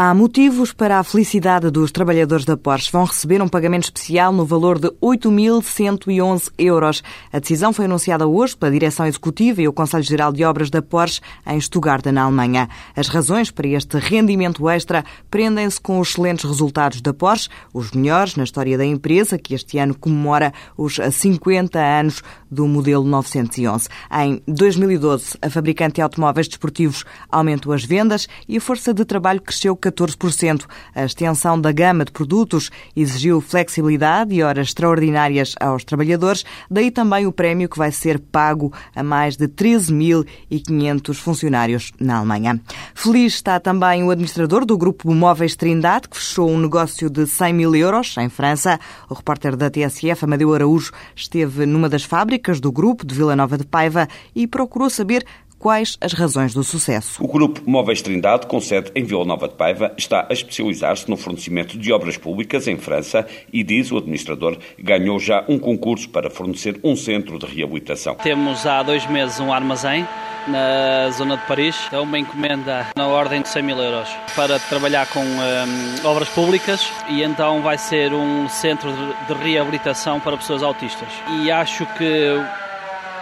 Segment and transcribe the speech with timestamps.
[0.00, 2.92] Há motivos para a felicidade dos trabalhadores da Porsche.
[2.92, 7.02] Vão receber um pagamento especial no valor de 8.111 euros.
[7.32, 10.80] A decisão foi anunciada hoje pela Direção Executiva e o Conselho Geral de Obras da
[10.80, 12.68] Porsche em Stuttgart, na Alemanha.
[12.94, 18.36] As razões para este rendimento extra prendem-se com os excelentes resultados da Porsche, os melhores
[18.36, 23.88] na história da empresa, que este ano comemora os 50 anos do modelo 911.
[24.12, 29.42] Em 2012, a fabricante de automóveis desportivos aumentou as vendas e a força de trabalho
[29.42, 30.64] cresceu 14%.
[30.94, 37.26] A extensão da gama de produtos exigiu flexibilidade e horas extraordinárias aos trabalhadores, daí também
[37.26, 42.60] o prémio que vai ser pago a mais de 13.500 funcionários na Alemanha.
[42.94, 47.52] Feliz está também o administrador do Grupo Móveis Trindade, que fechou um negócio de 100
[47.52, 48.78] mil euros em França.
[49.08, 53.56] O repórter da TSF, Amadeu Araújo, esteve numa das fábricas do grupo de Vila Nova
[53.56, 55.24] de Paiva e procurou saber
[55.58, 57.22] quais as razões do sucesso.
[57.22, 61.16] O Grupo Móveis Trindade, com sede em Vila Nova de Paiva, está a especializar-se no
[61.16, 66.30] fornecimento de obras públicas em França e, diz o administrador, ganhou já um concurso para
[66.30, 68.14] fornecer um centro de reabilitação.
[68.16, 70.06] Temos há dois meses um armazém
[70.46, 71.76] na zona de Paris.
[71.92, 76.90] É uma encomenda na ordem de 100 mil euros para trabalhar com um, obras públicas
[77.08, 78.90] e então vai ser um centro
[79.26, 81.08] de reabilitação para pessoas autistas.
[81.42, 82.34] E acho que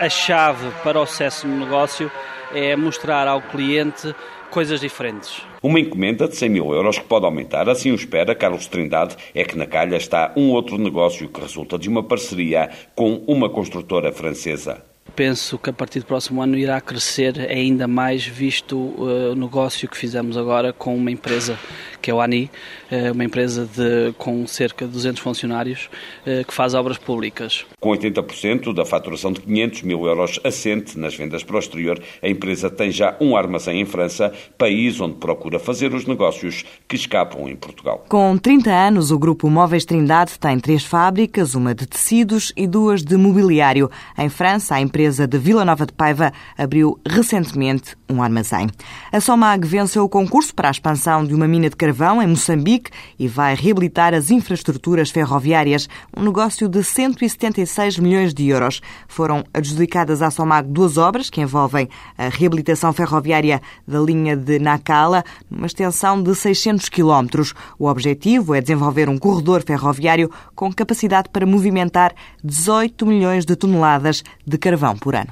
[0.00, 2.10] a chave para o sucesso no negócio
[2.52, 4.14] é mostrar ao cliente
[4.50, 5.42] coisas diferentes.
[5.62, 9.44] Uma encomenda de 100 mil euros que pode aumentar, assim o espera Carlos Trindade, é
[9.44, 14.12] que na calha está um outro negócio que resulta de uma parceria com uma construtora
[14.12, 14.82] francesa
[15.14, 19.88] penso que a partir do próximo ano irá crescer ainda mais, visto uh, o negócio
[19.88, 21.58] que fizemos agora com uma empresa
[22.04, 22.50] que é o ANI,
[22.92, 25.88] uh, uma empresa de, com cerca de 200 funcionários
[26.26, 27.64] uh, que faz obras públicas.
[27.80, 32.28] Com 80% da faturação de 500 mil euros assente nas vendas para o exterior, a
[32.28, 37.48] empresa tem já um armazém em França, país onde procura fazer os negócios que escapam
[37.48, 38.04] em Portugal.
[38.06, 43.02] Com 30 anos, o Grupo Móveis Trindade tem três fábricas, uma de tecidos e duas
[43.02, 43.90] de mobiliário.
[44.18, 48.66] Em França, a empresa de Vila Nova de Paiva abriu recentemente um armazém.
[49.10, 52.90] A Somag venceu o concurso para a expansão de uma mina de carvão em Moçambique
[53.16, 58.80] e vai reabilitar as infraestruturas ferroviárias, um negócio de 176 milhões de euros.
[59.06, 61.88] Foram adjudicadas à Somag duas obras que envolvem
[62.18, 67.54] a reabilitação ferroviária da linha de Nacala, numa extensão de 600 quilómetros.
[67.78, 72.12] O objetivo é desenvolver um corredor ferroviário com capacidade para movimentar
[72.42, 75.30] 18 milhões de toneladas de carvão por ano.